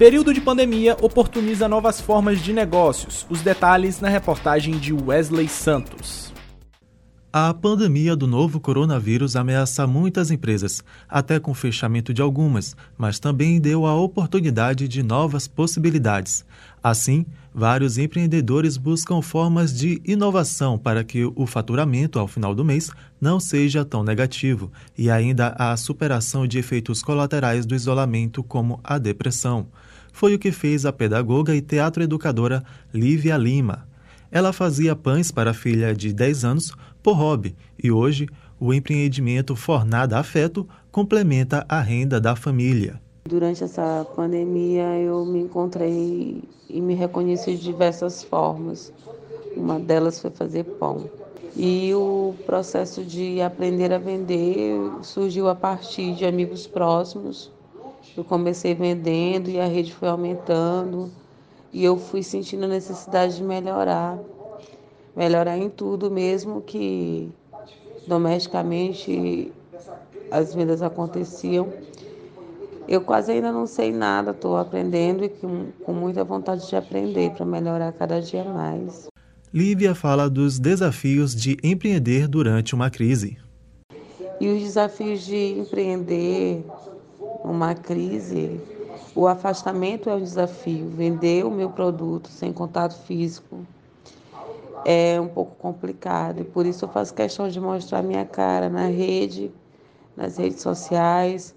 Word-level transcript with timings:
Período 0.00 0.32
de 0.32 0.40
pandemia 0.40 0.96
oportuniza 1.02 1.68
novas 1.68 2.00
formas 2.00 2.40
de 2.40 2.54
negócios. 2.54 3.26
Os 3.28 3.42
detalhes 3.42 4.00
na 4.00 4.08
reportagem 4.08 4.78
de 4.78 4.94
Wesley 4.94 5.46
Santos. 5.46 6.29
A 7.32 7.54
pandemia 7.54 8.16
do 8.16 8.26
novo 8.26 8.58
coronavírus 8.58 9.36
ameaça 9.36 9.86
muitas 9.86 10.32
empresas, 10.32 10.82
até 11.08 11.38
com 11.38 11.52
o 11.52 11.54
fechamento 11.54 12.12
de 12.12 12.20
algumas, 12.20 12.74
mas 12.98 13.20
também 13.20 13.60
deu 13.60 13.86
a 13.86 13.94
oportunidade 13.94 14.88
de 14.88 15.00
novas 15.00 15.46
possibilidades. 15.46 16.44
Assim, 16.82 17.24
vários 17.54 17.98
empreendedores 17.98 18.76
buscam 18.76 19.22
formas 19.22 19.72
de 19.72 20.02
inovação 20.04 20.76
para 20.76 21.04
que 21.04 21.24
o 21.24 21.46
faturamento 21.46 22.18
ao 22.18 22.26
final 22.26 22.52
do 22.52 22.64
mês 22.64 22.90
não 23.20 23.38
seja 23.38 23.84
tão 23.84 24.02
negativo 24.02 24.68
e 24.98 25.08
ainda 25.08 25.54
a 25.56 25.76
superação 25.76 26.48
de 26.48 26.58
efeitos 26.58 27.00
colaterais 27.00 27.64
do 27.64 27.76
isolamento, 27.76 28.42
como 28.42 28.80
a 28.82 28.98
depressão. 28.98 29.68
Foi 30.12 30.34
o 30.34 30.38
que 30.38 30.50
fez 30.50 30.84
a 30.84 30.92
pedagoga 30.92 31.54
e 31.54 31.60
teatro 31.60 32.02
educadora 32.02 32.64
Lívia 32.92 33.36
Lima. 33.36 33.88
Ela 34.32 34.52
fazia 34.52 34.94
pães 34.94 35.32
para 35.32 35.50
a 35.50 35.54
filha 35.54 35.92
de 35.92 36.12
10 36.12 36.44
anos 36.44 36.72
por 37.02 37.14
hobby 37.14 37.56
e 37.82 37.90
hoje 37.90 38.28
o 38.60 38.72
empreendimento 38.72 39.56
Fornada 39.56 40.18
Afeto 40.18 40.68
complementa 40.92 41.66
a 41.68 41.80
renda 41.80 42.20
da 42.20 42.36
família. 42.36 43.00
Durante 43.28 43.64
essa 43.64 44.06
pandemia 44.14 44.84
eu 44.98 45.24
me 45.24 45.40
encontrei 45.40 46.44
e 46.68 46.80
me 46.80 46.94
reconheci 46.94 47.56
de 47.56 47.62
diversas 47.62 48.22
formas. 48.22 48.92
Uma 49.56 49.80
delas 49.80 50.20
foi 50.20 50.30
fazer 50.30 50.64
pão. 50.64 51.10
E 51.56 51.92
o 51.92 52.32
processo 52.46 53.04
de 53.04 53.40
aprender 53.40 53.92
a 53.92 53.98
vender 53.98 54.78
surgiu 55.02 55.48
a 55.48 55.56
partir 55.56 56.14
de 56.14 56.24
amigos 56.24 56.68
próximos. 56.68 57.50
Eu 58.16 58.22
comecei 58.22 58.76
vendendo 58.76 59.50
e 59.50 59.58
a 59.58 59.66
rede 59.66 59.92
foi 59.92 60.08
aumentando 60.08 61.10
e 61.72 61.84
eu 61.84 61.96
fui 61.96 62.22
sentindo 62.22 62.64
a 62.64 62.68
necessidade 62.68 63.36
de 63.36 63.42
melhorar, 63.42 64.18
melhorar 65.14 65.56
em 65.56 65.68
tudo, 65.70 66.10
mesmo 66.10 66.60
que 66.60 67.30
domesticamente 68.06 69.52
as 70.30 70.54
vendas 70.54 70.82
aconteciam. 70.82 71.68
Eu 72.88 73.00
quase 73.02 73.30
ainda 73.30 73.52
não 73.52 73.66
sei 73.66 73.92
nada, 73.92 74.32
estou 74.32 74.56
aprendendo 74.56 75.24
e 75.24 75.28
com, 75.28 75.66
com 75.84 75.92
muita 75.92 76.24
vontade 76.24 76.68
de 76.68 76.74
aprender 76.74 77.30
para 77.32 77.46
melhorar 77.46 77.92
cada 77.92 78.20
dia 78.20 78.42
mais. 78.42 79.08
Lívia 79.52 79.94
fala 79.94 80.28
dos 80.28 80.58
desafios 80.58 81.34
de 81.34 81.56
empreender 81.62 82.26
durante 82.26 82.74
uma 82.74 82.90
crise. 82.90 83.36
E 84.40 84.48
os 84.48 84.60
desafios 84.62 85.24
de 85.24 85.58
empreender 85.58 86.64
numa 87.44 87.74
crise 87.74 88.60
o 89.14 89.26
afastamento 89.26 90.08
é 90.08 90.14
um 90.14 90.22
desafio. 90.22 90.88
Vender 90.88 91.44
o 91.44 91.50
meu 91.50 91.70
produto 91.70 92.28
sem 92.28 92.52
contato 92.52 92.94
físico 93.04 93.66
é 94.84 95.20
um 95.20 95.28
pouco 95.28 95.54
complicado. 95.56 96.40
E 96.40 96.44
por 96.44 96.66
isso 96.66 96.84
eu 96.84 96.88
faço 96.88 97.14
questão 97.14 97.48
de 97.48 97.60
mostrar 97.60 98.02
minha 98.02 98.24
cara 98.24 98.68
na 98.68 98.86
rede, 98.86 99.50
nas 100.16 100.36
redes 100.36 100.60
sociais, 100.60 101.54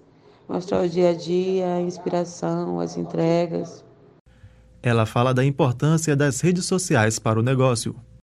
mostrar 0.48 0.82
o 0.82 0.88
dia 0.88 1.10
a 1.10 1.14
dia, 1.14 1.74
a 1.76 1.80
inspiração, 1.80 2.80
as 2.80 2.96
entregas. 2.96 3.84
Ela 4.82 5.06
fala 5.06 5.32
da 5.32 5.44
importância 5.44 6.14
das 6.14 6.40
redes 6.40 6.66
sociais 6.66 7.18
para 7.18 7.38
o 7.38 7.42
negócio. 7.42 7.94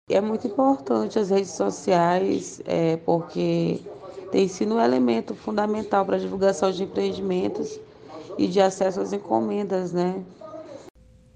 É 0.08 0.22
muito 0.22 0.46
importante 0.46 1.18
as 1.18 1.32
redes 1.32 1.50
sociais, 1.52 2.62
é, 2.66 2.98
porque 2.98 3.82
tem 4.32 4.48
sido 4.48 4.76
um 4.76 4.80
elemento 4.80 5.34
fundamental 5.34 6.06
para 6.06 6.18
a 6.18 6.20
divulgação 6.20 6.72
de 6.72 6.84
empreendimentos 6.84 7.80
e 8.38 8.48
de 8.48 8.60
acesso 8.60 9.02
às 9.02 9.14
encomendas, 9.14 9.92
né? 9.92 10.24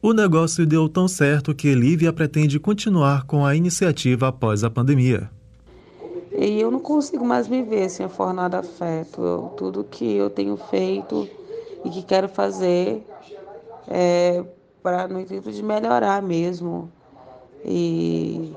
O 0.02 0.14
negócio 0.14 0.66
deu 0.66 0.88
tão 0.88 1.08
certo 1.08 1.54
que 1.54 1.76
Lívia 1.76 2.14
pretende 2.14 2.60
continuar 2.60 3.26
com 3.26 3.46
a 3.46 3.56
iniciativa 3.56 4.30
após 4.30 4.64
a 4.64 4.70
pandemia. 4.70 5.30
E 6.32 6.62
eu 6.62 6.72
não 6.72 6.80
consigo 6.80 7.26
mais 7.26 7.50
me 7.50 7.62
ver 7.64 7.90
sem 7.90 8.06
a 8.06 8.09
Fornada 8.09 8.59
Afeto. 8.59 9.22
Eu, 9.22 9.54
tudo 9.58 9.84
que 9.84 10.16
eu 10.16 10.30
tenho 10.30 10.56
feito 10.56 11.28
e 11.84 11.90
que 11.90 12.02
quero 12.02 12.30
fazer 12.30 13.06
é 13.88 14.44
para 14.82 15.08
no 15.08 15.20
intuito 15.20 15.52
de 15.52 15.62
melhorar 15.62 16.22
mesmo. 16.22 16.90
E 17.66 18.54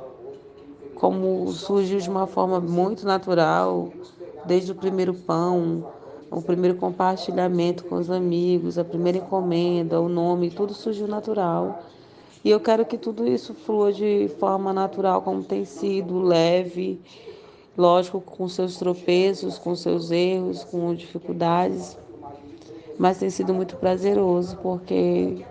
como 0.94 1.50
surgiu 1.50 1.98
de 1.98 2.08
uma 2.08 2.28
forma 2.28 2.60
muito 2.60 3.04
natural, 3.04 3.92
desde 4.46 4.70
o 4.70 4.74
primeiro 4.76 5.12
pão, 5.12 5.84
o 6.32 6.40
primeiro 6.40 6.76
compartilhamento 6.76 7.84
com 7.84 7.96
os 7.96 8.10
amigos, 8.10 8.78
a 8.78 8.84
primeira 8.84 9.18
encomenda, 9.18 10.00
o 10.00 10.08
nome, 10.08 10.50
tudo 10.50 10.72
surgiu 10.72 11.06
natural. 11.06 11.82
E 12.44 12.50
eu 12.50 12.58
quero 12.58 12.84
que 12.84 12.96
tudo 12.96 13.28
isso 13.28 13.54
flua 13.54 13.92
de 13.92 14.28
forma 14.40 14.72
natural, 14.72 15.22
como 15.22 15.44
tem 15.44 15.64
sido, 15.64 16.20
leve, 16.22 16.98
lógico, 17.76 18.20
com 18.20 18.48
seus 18.48 18.76
tropeços, 18.76 19.58
com 19.58 19.76
seus 19.76 20.10
erros, 20.10 20.64
com 20.64 20.94
dificuldades, 20.94 21.96
mas 22.98 23.18
tem 23.18 23.30
sido 23.30 23.54
muito 23.54 23.76
prazeroso, 23.76 24.56
porque 24.56 25.44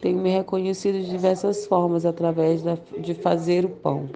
tenho 0.00 0.18
me 0.18 0.30
reconhecido 0.30 1.00
de 1.00 1.08
diversas 1.08 1.66
formas 1.66 2.04
através 2.04 2.62
de 2.98 3.14
fazer 3.14 3.64
o 3.64 3.68
pão. 3.68 4.08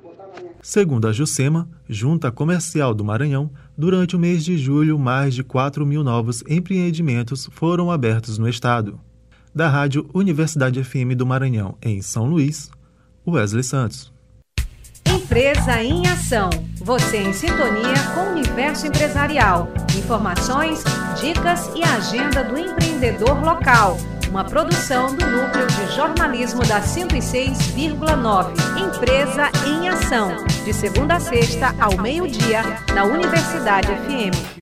Segundo 0.65 1.09
a 1.09 1.13
Jucema, 1.13 1.69
Junta 1.89 2.31
Comercial 2.31 2.95
do 2.95 3.05
Maranhão, 3.05 3.51
durante 3.77 4.15
o 4.15 4.19
mês 4.19 4.45
de 4.45 4.57
julho, 4.57 4.97
mais 4.97 5.35
de 5.35 5.43
4 5.43 5.85
mil 5.85 6.05
novos 6.05 6.45
empreendimentos 6.49 7.49
foram 7.51 7.91
abertos 7.91 8.39
no 8.39 8.49
estado. 8.49 9.01
Da 9.53 9.69
Rádio 9.69 10.09
Universidade 10.15 10.83
FM 10.83 11.17
do 11.17 11.27
Maranhão, 11.27 11.77
em 11.83 12.01
São 12.01 12.27
Luís, 12.27 12.71
Wesley 13.27 13.65
Santos. 13.65 14.13
Empresa 15.05 15.83
em 15.83 16.07
Ação. 16.07 16.49
Você 16.77 17.17
em 17.17 17.33
sintonia 17.33 17.99
com 18.15 18.21
o 18.21 18.31
universo 18.31 18.87
empresarial. 18.87 19.69
Informações, 19.99 20.85
dicas 21.21 21.69
e 21.75 21.83
agenda 21.83 22.45
do 22.45 22.57
empreendedor 22.57 23.43
local 23.43 23.99
uma 24.33 24.45
produção 24.45 25.15
do 25.15 25.27
Núcleo 25.27 25.67
de 25.67 25.95
Jornalismo 25.95 26.67
da 26.67 26.81
106,9. 26.81 28.55
Empresa 28.81 29.51
em 29.67 29.91
Ação. 29.91 30.35
De 30.65 30.73
segunda 30.73 31.17
a 31.17 31.21
sexta, 31.21 31.75
ao 31.79 31.99
meio-dia, 32.01 32.63
na 32.95 33.05
Universidade 33.05 33.89
FM. 33.89 34.53